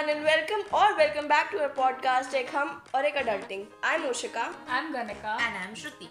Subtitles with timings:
[0.00, 3.64] everyone and welcome or welcome back to our podcast एक हम और एक adulting.
[3.84, 4.44] I'm Oshika.
[4.68, 6.08] I'm Ganika and I'm Shruti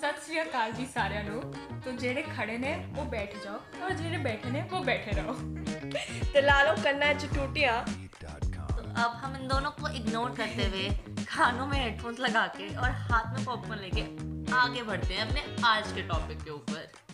[0.00, 1.40] ਸਤਿ ਸ੍ਰੀ ਅਕਾਲ ਜੀ ਸਾਰਿਆਂ ਨੂੰ
[1.84, 5.36] ਤੋ ਜਿਹੜੇ ਖੜੇ ਨੇ ਉਹ ਬੈਠ ਜਾਓ ਔਰ ਜਿਹੜੇ ਬੈਠੇ ਨੇ ਉਹ ਬੈਠੇ ਰਹੋ
[6.32, 7.84] ਤੇ ਲਾ ਲਓ ਕੰਨਾਂ 'ਚ ਟੂਟੀਆਂ
[8.72, 10.88] तो अब हम इन दोनों को इग्नोर करते हुए
[11.22, 14.04] कानों में हेडफोन्स लगा के और हाथ में पॉपकॉर्न लेके
[14.58, 17.05] आगे बढ़ते हैं अपने आज के टॉपिक के ऊपर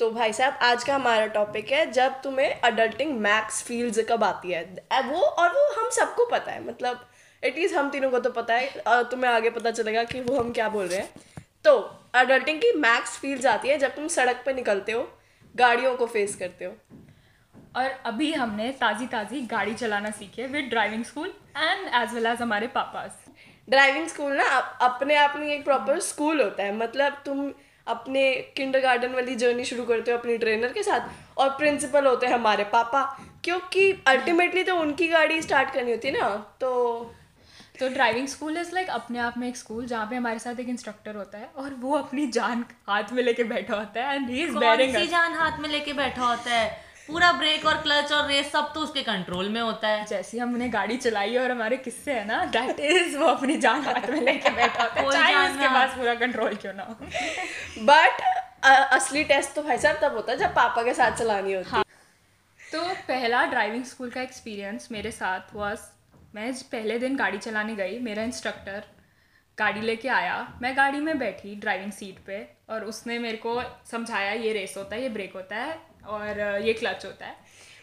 [0.00, 4.52] तो भाई साहब आज का हमारा टॉपिक है जब तुम्हें अडल्टिंग मैक्स फील्स कब आती
[4.52, 4.62] है।
[5.04, 7.06] वो और वो हम सबको पता है मतलब
[7.42, 10.52] एटलीस्ट हम तीनों को तो पता है। अ, तुम्हें आगे पता चलेगा कि वो हम
[10.52, 11.10] क्या बोल रहे हैं।
[11.64, 11.76] तो
[12.14, 15.08] अडल्टिंग की मैक्स फील्स आती है जब तुम सड़क पर निकलते हो
[15.54, 16.72] गाड़ियों को फेस करते हो।
[17.76, 22.26] और अभी हमने ताज़ी ताज़ी गाड़ी चलाना सीखी है with driving school and as well
[22.26, 23.24] as हमारे पापास।
[23.68, 24.44] ड्राइविंग स्कूल ना
[24.82, 27.50] अपने आप में एक प्रॉपर स्कूल होता है। मतलब तुम
[27.86, 31.08] अपने किंडरगार्टन वाली जर्नी शुरू करते हो अपनी ट्रेनर के साथ?
[31.38, 33.02] और प्रिंसिपल होते हैं हमारे पापा
[33.44, 36.28] क्योंकि अल्टीमेटली तो उनकी गाड़ी स्टार्ट करनी होती है ना
[36.60, 36.70] तो
[37.80, 40.68] तो ड्राइविंग स्कूल इज़ लाइक अपने आप में एक स्कूल जहाँ पे हमारे साथ एक
[40.68, 44.42] इंस्ट्रक्टर होता है और वो अपनी जान हाथ में लेके बैठा होता है and he
[44.42, 46.70] is bearing bearing जान हाथ में लेके बैठा होता है?
[47.08, 50.42] पूरा ब्रेक और क्लच और रेस सब तो उसके कंट्रोल में होता है। जैसे ही
[50.42, 54.08] हमने गाड़ी चलाई है और हमारे किस्से है ना दैट इज़ वो अपनी जान हाथ
[54.10, 56.94] में लेके बैठा होता है। चाहे उसके पास पूरा कंट्रोल क्यों ना हो।
[57.84, 58.22] बट
[58.64, 61.82] असली टेस्ट तो भाई साहब तब होता है जब पापा के साथ चलानी होती है।
[62.60, 65.80] तो पहला ड्राइविंग स्कूल का एक्सपीरियंस मेरे साथ वॉज़
[66.34, 68.82] मैं पहले दिन गाड़ी चलाने गई मेरा इंस्ट्रक्टर
[69.58, 74.32] गाड़ी लेके आया। मैं गाड़ी में बैठी ड्राइविंग सीट पे और उसने मेरे को समझाया,
[74.32, 77.36] ये रेस होता है, ये ब्रेक होता है और ये क्लच होता है।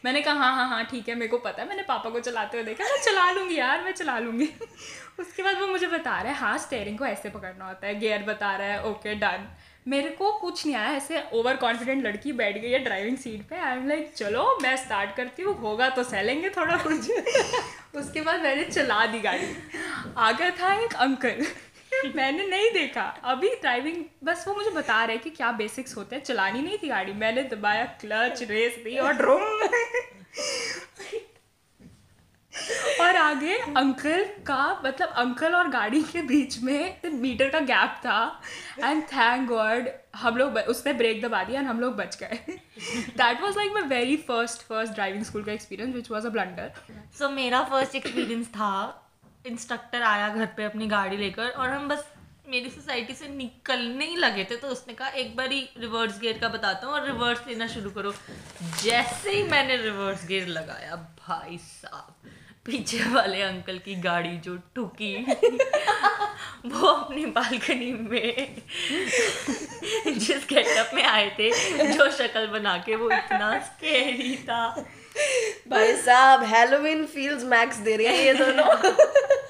[0.05, 2.57] मैंने कहा हाँ हाँ हाँ ठीक है, मेरे को पता है। मैंने पापा को चलाते
[2.57, 4.45] हुए देखा, मैं चला लूँगी यार, मैं चला लूँगी।
[5.19, 8.23] उसके बाद वो मुझे बता रहा है हाँ स्टेयरिंग को ऐसे पकड़ना होता है गेयर
[8.23, 9.47] बता रहा है ओके डन
[9.87, 13.55] मेरे को कुछ नहीं आया, ऐसे ओवर कॉन्फिडेंट लड़की बैठ गई है ड्राइविंग सीट पे।
[13.55, 17.09] आई एम लाइक चलो, मैं स्टार्ट करती हूँ, होगा तो सहलेंगे थोड़ा कुछ।
[17.95, 19.55] उसके बाद मैंने चला दी गाड़ी।
[20.17, 21.45] आगे था एक अंकल
[22.15, 26.23] मैंने नहीं देखा। अभी ड्राइविंग बस वो मुझे बता रहे कि क्या बेसिक्स होते हैं।
[26.23, 29.41] चलानी नहीं थी गाड़ी। मैंने दबाया क्लच रेस दी और ड्रोम
[33.31, 38.41] आगे अंकल का मतलब अंकल और गाड़ी के बीच में मीटर का गैप था।
[38.79, 42.57] एंड थैंक गॉड हम लोग उसने ब्रेक दबा दिया एंड हम लोग बच गए।
[43.17, 46.71] That was like my very first first driving school का experience which was a blunder
[47.19, 48.73] so मेरा फ़र्स्ट एक्सपीरियंस था।
[49.47, 52.05] इंस्ट्रक्टर आया घर पे अपनी गाड़ी लेकर और हम बस
[52.51, 56.37] मेरी सोसाइटी से निकलने ही लगे थे तो उसने कहा एक बार ही रिवर्स गियर
[56.37, 58.13] का बताता हूँ और रिवर्स लेना शुरू करो।
[58.83, 62.29] जैसे ही मैंने रिवर्स गियर लगाया भाई साहब
[62.65, 65.15] पीछे वाले अंकल की गाड़ी जो ठुकी
[66.65, 68.61] वो अपनी बालकनी में
[70.07, 71.49] जिस गेटअप में आए थे
[71.93, 74.67] जो शक्ल बना के वो इतना स्केरी था।
[75.67, 78.65] भाई साहब हेलोविन फील्स मैक्स दे रहे हैं ये दोनों।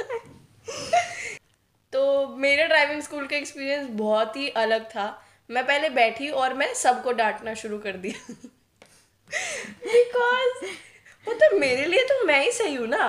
[1.94, 5.06] तो मेरे ड्राइविंग स्कूल का एक्सपीरियंस बहुत ही अलग था।
[5.50, 8.34] मैं पहले बैठी और मैं सबको डांटना शुरू कर दिया।
[9.86, 10.66] बिकॉज़
[11.28, 13.06] मतलब मेरे लिए तो मैं ही सही हूँ ना।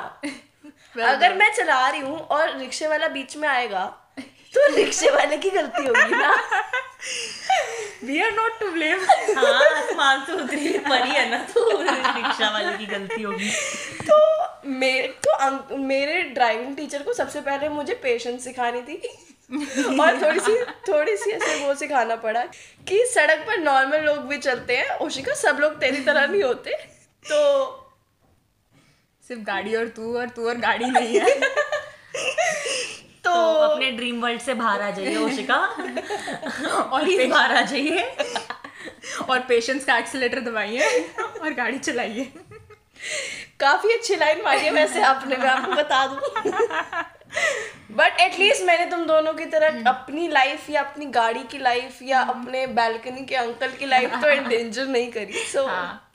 [1.04, 3.84] अगर मैं चला रही हूँ और रिक्शे वाला बीच में आएगा
[4.54, 6.34] तो रिक्शे वाले की गलती होगी ना।
[8.04, 9.04] We are not to blame
[9.37, 13.50] हाँ आसमान से उतरी परी है ना तो रिक्शा वाले की गलती होगी।
[14.09, 14.16] तो
[14.66, 18.96] मेरे तो मेरे ड्राइविंग टीचर को सबसे पहले मुझे पेशेंस सिखानी थी।
[20.00, 20.54] और थोड़ी सी
[20.88, 22.44] थोड़ी सी ऐसे वो सिखाना पड़ा
[22.88, 26.72] कि सड़क पर नॉर्मल लोग भी चलते हैं ओशिका सब लोग तेरी तरह नहीं होते
[27.24, 27.40] तो
[29.28, 31.40] सिर्फ़ गाड़ी और तू और तू और गाड़ी नहीं है।
[33.24, 38.16] तो तो अपने ड्रीम वर्ल्ड से बाहर आ जाइए ओशिका। और प्लीज़ बाहर आ जाइए।
[39.28, 40.88] और पेशेंस का एक्सीलेटर दबाइए
[41.42, 42.32] और गाड़ी चलाइए।
[43.62, 46.20] काफ़ी अच्छी लाइन मारी है वैसे आपने मैं आपको बता दूँ।
[47.96, 52.20] बट एटलीस्ट मैंने तुम दोनों की तरह अपनी लाइफ या अपनी गाड़ी की लाइफ या
[52.30, 56.08] अपने बालकनी के अंकल की लाइफ तो एंडेंजर नहीं करी सो हाँ।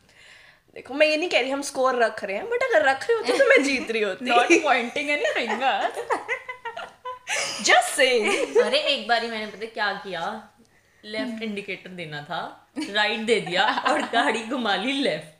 [0.75, 3.17] देखो मैं ये नहीं कह रही हम स्कोर रख रहे हैं बट अगर रख रहे
[3.17, 5.91] होते तो मैं जीत रही नॉट होती pointing any finger
[7.63, 10.21] just saying अरे एक बार ही मैंने पता क्या किया?
[11.03, 12.41] लेफ़्ट इंडिकेटर देना था
[12.91, 15.36] राइट दे दिया और गाड़ी घुमा ली लेफ़्ट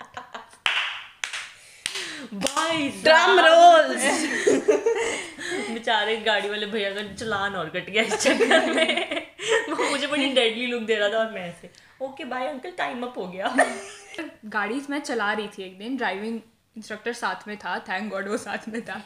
[2.34, 4.04] भाई ड्रम रोल्स
[5.70, 9.28] बेचारे गाड़ी वाले भैया का चलान और कट गया इस चक्कर में।
[9.70, 11.70] वो मुझे बड़ी डेडली लुक दे रहा था और मैं ऐसे
[12.02, 13.56] okay bye uncle time up हो गया.
[14.46, 16.40] गाड़ी मैं चला रही थी एक दिन ड्राइविंग
[16.78, 19.02] इंस्ट्रक्टर साथ में था थैंक गॉड वो साथ में था।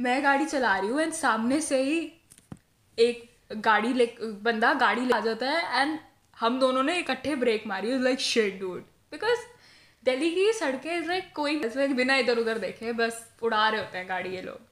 [0.00, 2.12] मैं गाड़ी चला रही हूँ एंड सामने से ही
[2.98, 5.98] एक गाड़ी ले बंदा गाड़ी ले आ जाता है एंड
[6.40, 9.38] हम दोनों ने इकट्ठे ब्रेक मारी like shed dude because
[10.06, 11.56] Delhi की सड़कें लाइक कोई
[12.00, 14.64] बिना इधर उधर देखे बस उड़ा रहे होते हैं गाड़ी ये लोग।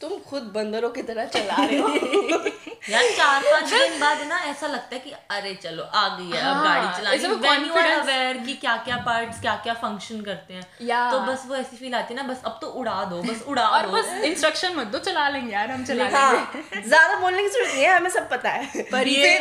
[0.00, 1.88] तुम खुद बंदरों की तरह चला रहे हो।
[2.90, 6.40] यार चार पाँच दिन बाद ना ऐसा लगता है कि अरे चलो आ गई है
[6.40, 9.54] अब हाँ, गाड़ी चलानी वो when you are confidence- aware कि क्या क्या पार्ट्स क्या
[9.64, 12.58] क्या फ़ंक्शन करते हैं या। तो बस वो ऐसी फील आती है ना बस अब
[12.62, 15.84] तो उड़ा दो बस उड़ा और दो। बस इंस्ट्रक्शन मत दो चला लेंगे यार हम
[15.84, 19.38] चला लेंगे। हाँ ज़्यादा बोलने की ज़रूरत नहीं है हमें सब पता है। पर ये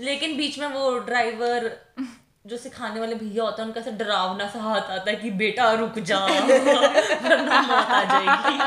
[0.00, 1.70] लेकिन बीच में वो ड्राइवर
[2.44, 5.70] जो सिखाने वाले भैया होता है उनका ऐसा डरावना सा हाथ आता है कि बेटा
[5.72, 8.58] रुक जा वरना मौत आ जाएगी।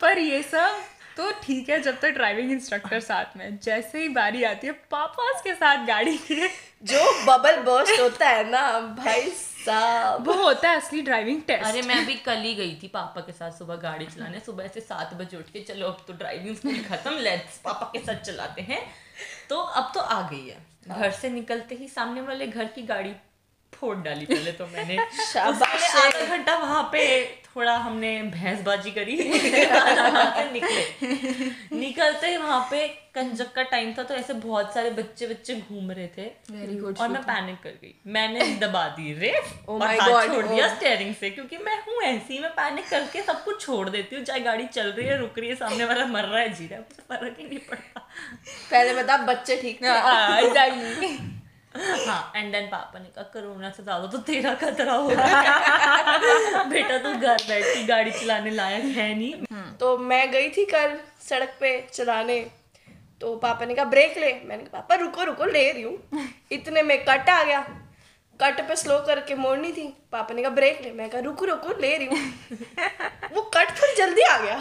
[0.00, 0.76] पर ये सब
[1.16, 4.72] तो ठीक है जब तक तो ड्राइविंग इंस्ट्रक्टर साथ में जैसे ही बारी आती है
[4.90, 6.48] पापास के साथ गाड़ी के
[6.84, 8.62] जो बबल बर्स्ट होता है ना
[8.98, 12.88] भाई साहब। वो होता है असली ड्राइविंग टेस्ट अरे मैं अभी कल ही गई थी
[12.94, 16.12] पापा के साथ सुबह गाड़ी चलाने। सुबह से सात बजे उठ के चलो अब तो
[16.14, 18.80] ड्राइविंग स्कूल खत्म लेट्स पापा के साथ चलाते हैं।
[19.48, 23.14] तो अब तो आ गई है। घर से निकलते ही सामने वाले घर की गाड़ी
[23.74, 24.96] फोड़ डाली पहले तो मैंने।
[25.38, 29.16] आधा घंटा वहाँ पे थोड़ा हमने भैंसबाजी करी।
[30.52, 31.06] निकले।
[31.78, 35.90] निकलते ही वहाँ पे कंजक का टाइम था तो ऐसे बहुत सारे बच्चे बच्चे घूम
[35.90, 39.86] रहे थे। Very good और मैं पैनिक कर गई। मैंने दबा दी रेस Oh और
[39.86, 40.52] हाथ God, छोड़ oh.
[40.52, 44.24] दिया स्टेयरिंग से क्योंकि मैं हूँ ऐसी मैं पैनिक करके सब कुछ छोड़ देती हूँ।
[44.24, 46.78] चाहे गाड़ी चल रही है रुक रही है सामने वाला मर रहा है जी रहा
[46.78, 48.08] है फ़र्क ही नहीं पड़ता।
[48.70, 51.37] पहले बता बच्चे ठीक थे
[51.74, 56.68] हाँ, एंड देन पापा ने कहा कोरोना से ज़्यादा तो तेरा खतरा हो रहा है
[56.70, 59.34] बेटा तू घर बैठ के गाड़ी चलाने लायक है नहीं.
[59.80, 60.98] तो मैं गई थी कल
[61.28, 62.40] सड़क पे चलाने
[63.20, 64.32] तो पापा ने कहा ब्रेक ले.
[64.44, 66.28] मैंने कहा पापा रुको रुको ले रही हूँ.
[66.52, 67.60] इतने में कट आ गया।
[68.40, 70.90] कट पे स्लो करके मोड़नी थी। पापा ने कहा ब्रेक ले.
[70.92, 72.18] मैं कहा रुको रुको ले रही हूँ.
[73.32, 74.56] वो कट थोड़ी जल्दी आ गया।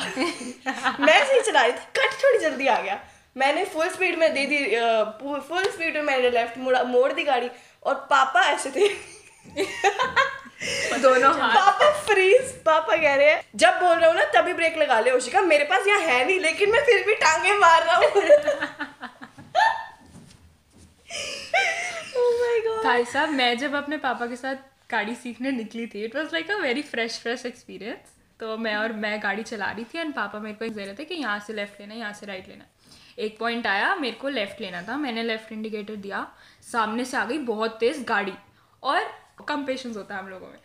[1.00, 3.00] मैं सही चला रही थी कट थोड़ी जल्दी आ गया।
[3.38, 4.60] मैंने फुल स्पीड में दे दी
[5.48, 7.50] फुल स्पीड में मैंने लेफ़्ट मोड़ा मोड़ दी गाड़ी
[7.84, 8.88] और पापा ऐसे थे।
[11.01, 15.00] दोनों पापा फ्रीज पापा कह रहे हैं जब बोल रहा हूँ ना तभी ब्रेक लगा
[15.00, 18.06] ले ओशिका मेरे पास यहाँ है नहीं लेकिन मैं फिर भी टांगे मार रहा हूँ।
[22.18, 22.83] Oh.
[22.83, 24.56] भाई साहब मैं जब अपने पापा के साथ
[24.92, 28.94] गाड़ी सीखने निकली थी it was like a very fresh fresh experience तो मैं और
[28.95, 31.54] मैं गाड़ी चला रही थी एंड पापा मेरे को दे रहे थे कि यहाँ से
[31.54, 32.66] लेफ़्ट लेना यहाँ से राइट लेना
[33.18, 36.28] एक पॉइंट आया मेरे को लेफ़्ट लेना था मैंने लेफ़्ट इंडिकेटर दिया
[36.72, 38.34] सामने से आ गई बहुत तेज गाड़ी
[38.84, 39.02] और
[39.48, 40.60] कम पेशेंस होता है हम लोगों में।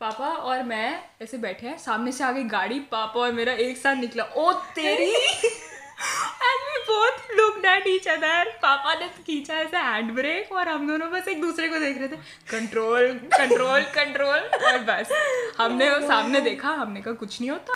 [0.00, 3.76] पापा और मैं ऐसे बैठे हैं सामने से आ गई गाड़ी पापा और मेरा एक
[3.76, 5.12] साथ निकला ओ तेरी!
[6.88, 11.28] Both looked at each other पापा ने खींचा ऐसे हैंड ब्रेक और हम दोनों बस
[11.28, 12.16] एक दूसरे को देख रहे थे
[12.50, 14.38] कंट्रोल कंट्रोल कंट्रोल
[14.68, 15.12] और बस।
[15.58, 17.74] हमने वो सामने देखा हमने कहा कुछ नहीं होता।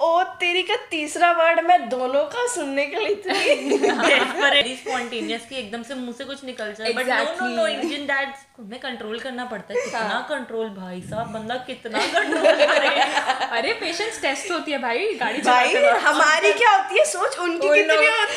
[0.00, 5.58] ओ तेरी का तीसरा वर्ड मैं दोनों का सुनने के लिए थी डेस्परेटली स्पॉन्टेनियस कि
[5.58, 7.54] एकदम से मुँह से कुछ निकल जाए। But no no.
[7.56, 12.66] No Indian dads में कंट्रोल करना पड़ता है। कितना कंट्रोल भाई साहब बंदा कितना कंट्रोल
[12.66, 12.88] करे।
[13.58, 17.68] अरे पेशेंस टेस्ट होती है भाई गाड़ी भाई चलाते हमारी क्या होती है सोच उनकी
[17.68, 18.31] कितनी होती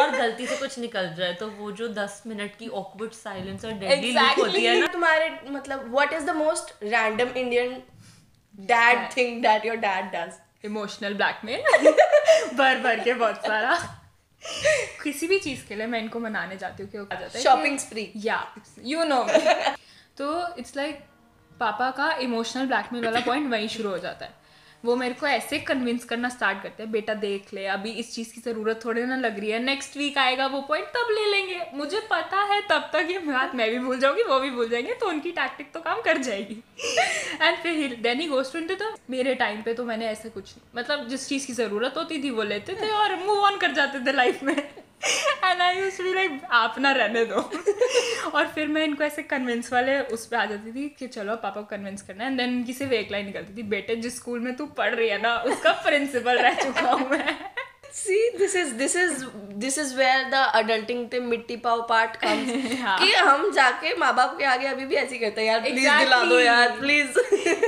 [0.00, 3.72] और गलती से कुछ निकल जाए तो वो जो दस मिनट की ऑकवर्ड साइलेंस और
[3.72, 4.44] डेडली Exactly.
[4.44, 7.82] होती है ना। तुम्हारे मतलब what is the most random Indian
[8.68, 10.32] dad thing that your dad does
[10.64, 11.60] emotional blackmail
[12.54, 13.74] भर भर के बहुत सारा।
[15.02, 17.44] किसी भी चीज़ के लिए मैं इनको मनाने जाती हूँ कि वो आ जाता है।
[17.44, 18.42] शॉपिंग स्प्री या
[18.84, 19.22] यू नो
[20.18, 21.00] तो इट्स लाइक
[21.60, 24.37] पापा का इमोशनल ब्लैकमेल वाला पॉइंट वहीं शुरू हो जाता है।
[24.84, 28.32] वो मेरे को ऐसे कन्विंस करना स्टार्ट करते हैं, बेटा देख ले, अभी इस चीज़
[28.34, 31.60] की ज़रूरत थोड़ी ना लग रही है नेक्स्ट वीक आएगा वो पॉइंट तब ले लेंगे।
[31.74, 34.94] मुझे पता है तब तक ये बात मैं भी भूल जाऊँगी, वो भी भूल जाएँगे
[34.94, 36.62] तो उनकी टैक्टिक तो काम कर जाएगी।
[37.42, 41.08] एंड फिर देन ही गोस्ट टू तो मेरे टाइम पे तो मैंने ऐसा कुछ मतलब
[41.08, 44.12] जिस चीज़ की ज़रूरत होती थी वो लेते थे और मूव ऑन कर जाते थे
[44.12, 44.56] लाइफ में।
[45.44, 47.40] And I use be like आप ना रहने दो.
[48.30, 51.60] और फिर मैं इनको ऐसे कन्विंस वाले उस पर आ जाती थी कि चलो, पापा
[51.60, 54.40] को कन्विंस करना है। एंड देन इनकी सिर्फ़ एक लाइन निकलती थी, बेटे, जिस स्कूल
[54.40, 57.38] में तू पढ़ रही है ना, उसका प्रिंसिपल रह चुका हूँ मैं.
[57.98, 59.24] See this is this is
[59.62, 62.50] this is where the adulting ते मिट्टी पाव पार्ट कम्स
[63.00, 65.78] कि हम जाके माँ बाप के आगे अभी भी ऐसे ही करते हैं यार प्लीज़
[65.78, 66.04] exactly.
[66.04, 67.18] दिला दो यार please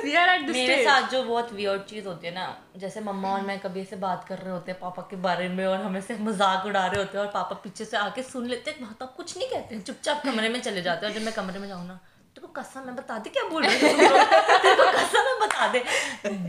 [0.04, 2.46] we are at this मेरे साथ जो बहुत वियर्ड चीज़ होती है ना
[2.76, 5.64] जैसे मम्मा और मैं कभी ऐसे बात कर रहे होते हैं पापा के बारे में
[5.66, 8.70] और हम ऐसे मज़ाक उड़ा रहे होते हैं और पापा पीछे से आके सुन लेते
[8.70, 11.34] हैं तो कुछ नहीं कहते हैं चुपचाप कमरे में चले जाते हैं और जब मैं
[11.34, 11.98] कमरे में जाऊँ ना
[12.36, 14.08] तेरे को कसम मैं बता दे क्या बोल रहे हो?
[14.62, 15.82] तेरे को कसम मैं बता दे।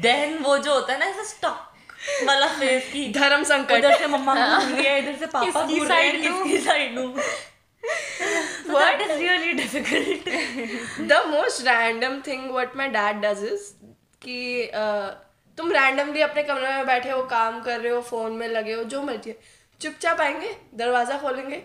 [0.01, 1.60] देन वो जो होता है ना ऐसे स्टॉक
[2.59, 6.07] फेस की धर्म संकट इधर से मम्मा घूर रही है इधर से पापा घूर रहे
[6.07, 7.13] हैं किसकी साइड लूँ
[8.63, 10.27] So that is really difficult.
[11.09, 13.63] The most random thing what my dad does is
[14.23, 14.37] कि
[14.75, 15.09] uh,
[15.57, 18.83] तुम रैंडमली अपने कमरे में बैठे हो काम कर रहे हो फ़ोन में लगे हो
[18.83, 19.37] जो मर्ज़ी है।
[19.81, 21.61] चुपचाप आएँगे दरवाज़ा खोलेंगे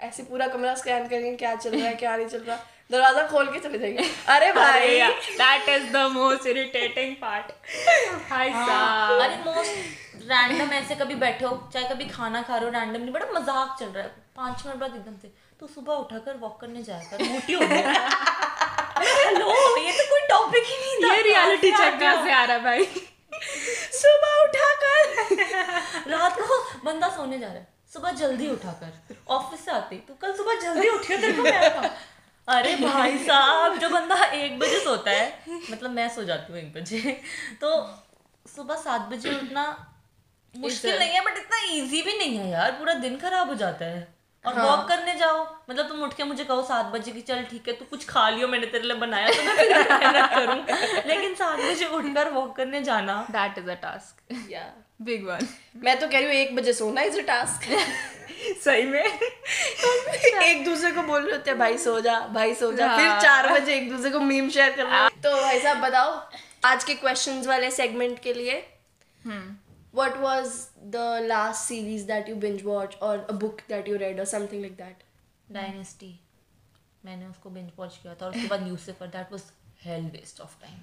[0.00, 2.56] ऐसे पूरा कमरा स्कैन करेंगे क्या चल रहा है क्या नहीं चल रहा।
[2.90, 4.04] दरवाज़ा खोल के चले जाएँगे।
[4.34, 5.00] अरे भाई।
[5.40, 7.52] That is the most irritating part
[8.30, 12.70] हाय साहब। अरे मोस्ट रैंडम ऐसे कभी बैठे हो चाहे कभी खाना खा रहे हो
[12.70, 16.60] रैंडमली बड़ा मज़ाक चल रहा है। पाँच मिनट बाद एकदम से तो सुबह उठाकर वॉक
[16.60, 17.82] करने जाया कर मोटी हो गई।
[19.08, 22.56] हेलो ये तो कोई टॉपिक ही नहीं था। ये रियलिटी चेक कहाँ से आ रहा
[22.56, 22.84] है भाई?
[24.02, 24.98] सुबह उठाकर।
[26.10, 30.32] रात को बंदा सोने जा रहा है सुबह जल्दी उठाकर ऑफ़िस से आते तो कल
[30.36, 31.88] सुबह जल्दी उठियो तेरे को।
[32.48, 35.26] अरे भाई साहब जो बंदा एक बजे सोता है
[35.70, 37.12] मतलब मैं सो जाती हूँ एक बजे।
[37.60, 37.70] तो
[38.46, 39.64] सुबह सात बजे उठना
[40.54, 43.84] मुश्किल नहीं है बट इतना इजी भी नहीं है यार पूरा दिन खराब हो जाता
[43.84, 45.38] है। और वॉक करने जाओ।
[45.70, 48.28] मतलब तुम उठ के मुझे कहो सात बजे की चल ठीक है तू कुछ खा
[48.30, 52.54] लियो मैंने तेरे लिए बनाया तो मैं फिर मेहनत करूँ। लेकिन सात बजे उठकर वॉक
[52.56, 54.64] करने जाना। दैट इज़ अ टास्क या
[55.02, 55.46] बिग वन
[55.84, 57.68] मैं तो कह रही हूँ एक बजे सोना इज़ अ टास्क
[58.64, 62.96] सही में। एक दूसरे को बोल रहे होते हैं भाई सो जा भाई सो जा।
[62.96, 66.20] फिर हाँ। चार बजे एक दूसरे को मीम शेयर कर रहे तो भाई साहब बताओ
[66.64, 68.54] आज के क्वेश्चंस वाले सेगमेंट के लिए।
[69.91, 74.19] what was the last series that you binge watched or a book that you read
[74.19, 75.03] or something like that
[75.53, 76.07] dynasty
[77.05, 79.41] मैंने उसको बिंज वॉच किया था और उसके बाद ल्यूसिफर that was
[79.86, 80.78] Hell waste of time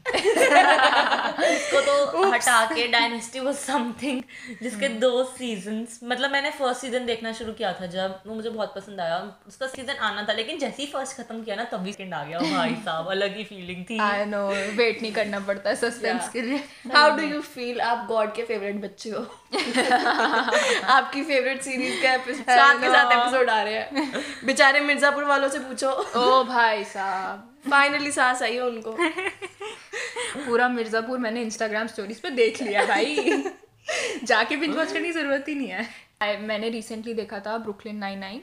[1.55, 4.21] उसको तो हटा के डायनेस्टी वाज समथिंग
[4.61, 8.75] जिसके दो सीजन्स मतलब मैंने फ़र्स्ट सीज़न देखना शुरू किया था जब वो मुझे बहुत
[8.75, 12.13] पसंद आया उसका सीज़न आना था लेकिन जैसे ही फ़र्स्ट खत्म किया ना तभी सेकंड
[12.13, 15.75] आ गया भाई साहब अलग ही फीलिंग थी। आई नो वेट नहीं करना पड़ता है
[15.75, 16.33] सस्पेंस Yeah.
[16.33, 17.41] के लिए। How do you.
[17.57, 17.81] feel?
[17.81, 19.19] आप गॉड के फेवरेट बच्चे हो।
[20.85, 25.49] आपकी फेवरेट सीरीज़ का episode- साथ के साथ एपिसोड आ रहे हैं। बेचारे मिर्जापुर वालों
[25.49, 28.91] से पूछो। ओ भाई साहब। फाइनली सास आई है उनको।
[30.45, 33.43] पूरा मिर्जापुर मैंने इंस्टाग्राम स्टोरीज पे देख लिया भाई।
[34.23, 35.89] जाके बिंज वॉच करने की ज़रूरत ही नहीं है।
[36.23, 38.41] I- मैंने रिसेंटली देखा था Brooklyn nine nine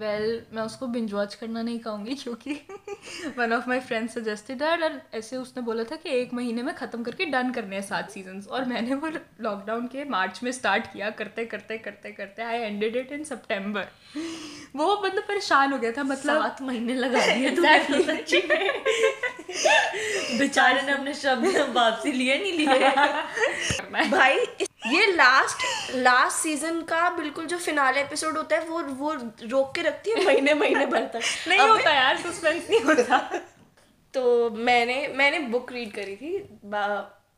[0.00, 2.66] well well, मैं उसको बिंज वॉच करना नहीं कहूँगी क्योंकि
[3.38, 6.74] one of my friend suggested that और ऐसे उसने बोला था कि एक महीने में
[6.74, 10.86] ख़त्म करके डन करने हैं सात सीजन्स और मैंने वो लॉकडाउन के मार्च में स्टार्ट
[10.86, 13.86] किया करते करते करते करते। आई एंडेड इट इन सितंबर
[14.76, 17.50] वो मतलब परेशान हो गया था मतलब सात महीने लगा दिए
[20.38, 22.90] बेचारे ने अपने शब्द वापसी लिए नहीं लिए।
[24.10, 24.36] भाई
[24.86, 29.82] ये लास्ट लास्ट सीज़न का बिल्कुल जो फिनाले एपिसोड होता है वो वो रोक के
[29.82, 33.18] रखती है महीने महीने भर तक। नहीं होता यार सस्पेंस नहीं होता।
[34.14, 36.36] तो मैंने मैंने बुक रीड करी थी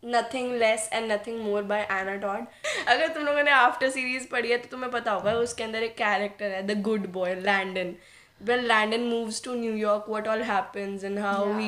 [0.05, 2.47] nothing less and nothing more by Anna Todd
[2.89, 5.97] अगर तुम लोगों ने आफ्टर सीरीज़ पढ़ी है तो तुम्हें पता होगा उसके अंदर एक
[5.97, 7.95] कैरेक्टर है the good boy Landon
[8.41, 11.67] when Landon moves to New York, what all happens and how he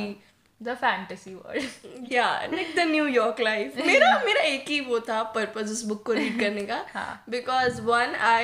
[0.62, 5.22] The fantasy world yeah like the New York life मेरा मेरा एक ही वो था
[5.36, 7.12] पर्पज उस बुक को रीड करने का हाँ.
[7.36, 8.42] because one I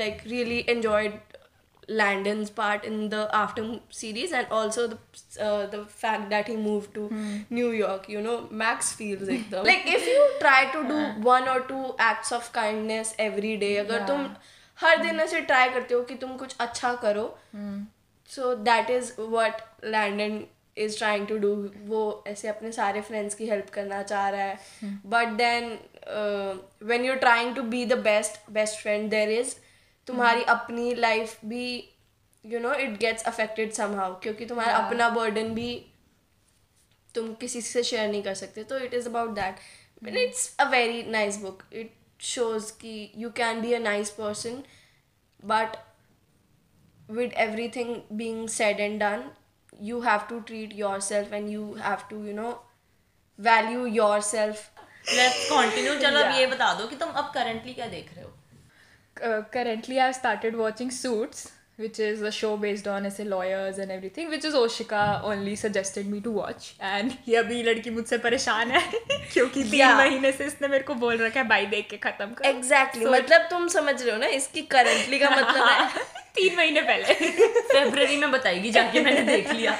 [0.00, 1.18] like really enjoyed
[1.98, 4.98] Landon's part in the after series and also the
[5.46, 7.06] uh, the fact that he moved to
[7.58, 11.58] New York you know Max feels एकदम like if you try to do one or
[11.72, 14.24] two acts of kindness every day अगर तुम
[14.78, 17.26] हर दिन ऐसे try करते हो कि तुम कुछ अच्छा करो
[18.30, 19.60] so that is what
[19.96, 20.40] Landon
[20.77, 21.53] is trying to do
[21.87, 24.57] वो ऐसे अपने सारे फ्रेंड्स की हेल्प करना चाह रहा है।
[25.05, 25.77] But then
[26.87, 29.55] when you trying to be the best best friend there is
[30.07, 31.67] तुम्हारी अपनी लाइफ भी
[32.45, 35.73] you know it gets affected somehow क्योंकि तुम्हारा अपना बर्डन भी
[37.15, 39.55] तुम किसी से शेयर नहीं कर सकते। तो it is about that
[40.03, 44.61] but it's a very nice book it shows कि you can be a nice person
[45.43, 45.75] but
[47.09, 47.33] with
[47.69, 49.23] everything being said and done
[49.79, 52.59] you have to treat yourself and you have to you know
[53.37, 54.71] value yourself.
[55.15, 55.99] Let's continue.
[56.05, 58.31] chalo ab ye bata do ki tum ab currently kya dekh rahe
[59.25, 61.51] ho currently i've started watching suits.
[61.79, 66.07] Which is a show based on ऐसे lawyers and everything, which is Oshika only suggested
[66.07, 66.67] me to watch.
[66.81, 68.81] And ये अभी लड़की मुझसे परेशान है
[69.33, 69.95] क्योंकि तीन Yeah.
[69.97, 73.47] महीने से इसने मेरे को बोल रखा है भाई देख के खत्म कर exactly मतलब
[73.49, 76.03] तुम समझ रहे हो ना इसकी currently का मतलब है
[76.35, 79.77] तीन महीने पहले फेब्रवरी में बताएगी जाके मैंने देख लिया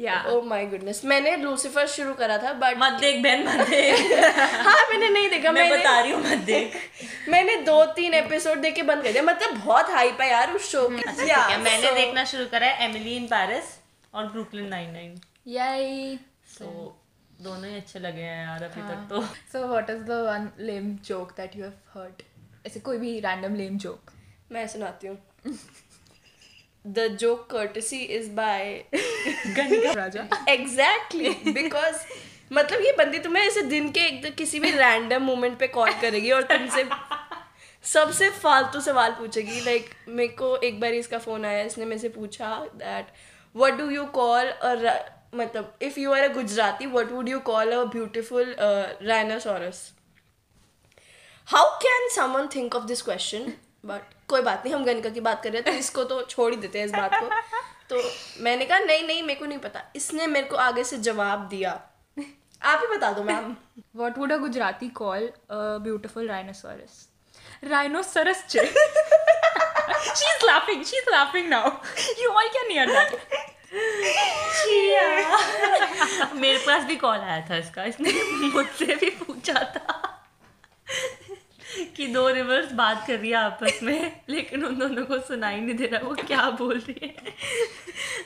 [0.00, 1.04] या oh my goodness.
[1.04, 4.12] मैंने लूसीफर शुरू करा था बट मत देख बहन मत देख।
[4.66, 6.76] हाँ मैंने नहीं देखा मैं बता रही हूँ मत देख।
[7.28, 10.70] मैंने दो तीन एपिसोड देख के बंद कर दिया। मतलब बहुत हाइप है यार उस
[10.72, 13.76] शो की। ठीक है। मैंने देखना शुरू करा है एमिली इन पेरिस
[14.14, 16.18] और Brooklyn nine nine yay
[16.58, 16.64] so
[17.42, 20.90] दोनों ही अच्छे लगे हैं यार अभी तक तो। So what is the one lame
[21.10, 22.22] joke that you have heard?
[22.66, 24.12] ऐसे कोई भी random lame joke
[24.52, 25.18] मैं सुनाती हूँ।
[26.84, 28.84] The joke courtesy is by
[29.96, 32.04] Raja exactly because
[32.52, 36.30] मतलब ये बंदी तुम्हें ऐसे दिन के एक किसी भी रैंडम मोमेंट पे कॉल करेगी
[36.30, 36.84] और तुमसे
[37.84, 42.00] सबसे फालतू सवाल पूछेगी लाइक like, मेरे को एक बार इसका फ़ोन आया इसने मेरे
[42.00, 43.06] से पूछा that
[43.54, 44.52] what do you call
[45.34, 49.90] मतलब if you are a Gujarati what would you call a beautiful rhinoceros
[51.48, 53.52] how can someone think of this question
[53.86, 56.50] but कोई बात नहीं हम गनिका की बात कर रहे हैं तो इसको तो छोड़
[56.52, 57.28] ही देते हैं इस बात को।
[57.90, 58.02] तो
[58.42, 61.70] मैंने कहा नहीं नहीं मेरे को नहीं पता। इसने मेरे को आगे से जवाब दिया।
[62.62, 63.54] आप ही बता दो ma'am.
[63.96, 67.06] What would a Gujarati call beautiful rhinoceros
[67.70, 68.60] rhinoceros चे
[70.10, 70.80] She is laughing.
[76.34, 78.12] मेरे पास भी कॉल आया था इसका इसने
[78.54, 79.96] मुझसे भी पूछा था।
[81.96, 85.74] कि दो रिवर्स बात कर रही है आपस में लेकिन उन दोनों को सुनाई नहीं
[85.76, 87.34] दे रहा वो क्या बोल रही है?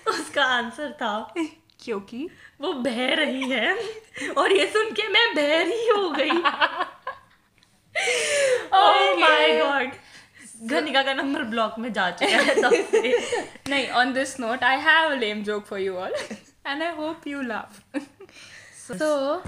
[0.04, 1.34] तो उसका आंसर था
[1.84, 2.28] क्योंकि
[2.60, 3.74] वो बह रही है।
[4.38, 6.38] और ये सुन के मैं बहरी हो गई।
[8.78, 9.90] ओह माय गॉड
[10.70, 13.18] घनिका का नंबर ब्लॉक में जा चुका है तब से।
[13.68, 16.14] नहीं on this note I have a lame joke for you all
[16.66, 17.82] and I hope you laugh.
[18.86, 19.42] So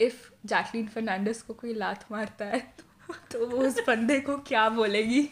[0.00, 0.12] uh, if
[0.46, 5.28] Jacqueline Fernandez को कोई लात मारता है तो, तो वो उस बंदे को क्या बोलेगी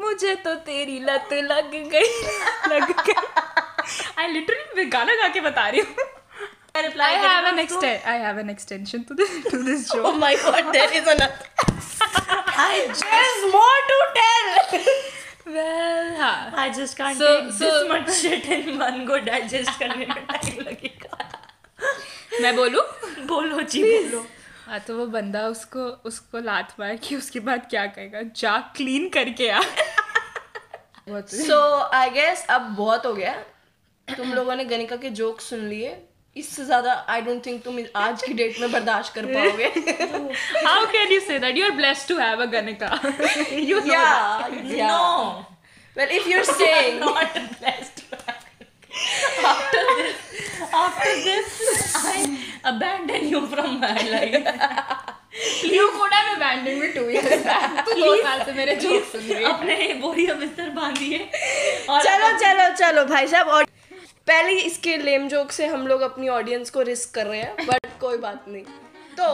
[0.00, 2.10] मुझे तो तेरी लत लग गई
[2.68, 3.14] लग गई
[4.18, 6.12] आई लिटरली मैं गाना गा के बता रही हूँ
[6.78, 6.80] I
[7.20, 8.02] have an extent.
[8.04, 11.46] I have an extension to this to this oh my god there is another
[12.64, 14.84] I there's more to tell
[15.46, 16.52] well, हाँ.
[16.54, 20.26] I just can't So- take so- this much shit in one go digest करने में
[20.26, 21.28] time लगेगा
[22.42, 22.82] मैं बोलूँ
[23.26, 24.24] बोलो जी बोलो।
[24.66, 28.22] हाँ तो वो बंदा उसको उसको लात मार कि उसके बाद क्या कहेगा?
[28.36, 29.60] जा क्लीन करके आ।
[31.08, 31.58] सो
[31.94, 33.32] आई गेस अब बहुत हो गया।
[34.08, 35.96] तुम लोगों ने गणिका के जोक सुन लिए।
[36.36, 39.66] इससे ज़्यादा आई डोंट थिंक तुम आज की डेट में बर्दाश्त कर पाओगे।
[40.66, 42.90] How can you say that you are blessed to have a Ganika.
[43.52, 44.02] You know
[44.82, 45.04] no
[45.96, 48.04] well if you are saying not blessed
[49.46, 52.24] after this after this I
[52.72, 54.50] abandon you from my life.
[55.62, 57.72] You could have abandoned me two years back.
[57.86, 61.18] तू दो साल से मेरे joke सुन रही है। अपने बोरिया बिस्तर बांधिए
[61.88, 63.64] चलो चलो चलो भाई साहब और
[64.30, 67.98] पहले इसके लेम जोक से हम लोग अपनी ऑडियंस को रिस्क कर रहे हैं बट
[68.00, 68.64] कोई बात नहीं।
[69.18, 69.28] तो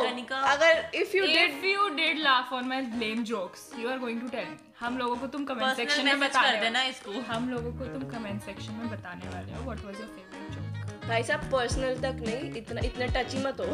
[0.50, 4.20] अगर if you did if you did laugh on my lame jokes you are going
[4.24, 4.58] to tell me.
[4.80, 8.42] हम लोगों को तुम कमेंट सेक्शन में बता देना इसको। हम लोगों को तुम कमेंट
[8.42, 10.71] सेक्शन में बताने वाले हो what was your favourite joke
[11.06, 13.64] भाई साहब पर्सनल तक नहीं इतना इतना टची मत हो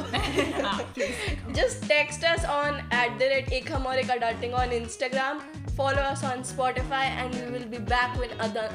[0.67, 5.43] हाँ please just text us on at the rate ekam or adulting on instagram
[5.81, 8.67] follow us on spotify and we will be back with other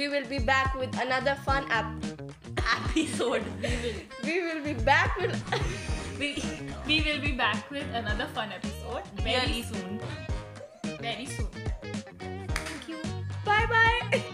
[0.00, 2.08] we will be back with another fun app
[2.76, 5.36] episode we will we will be back with
[6.20, 6.30] we,
[6.86, 10.00] we will be back with another fun episode very very soon
[11.00, 11.48] very soon
[12.18, 12.98] thank you
[13.44, 14.24] bye bye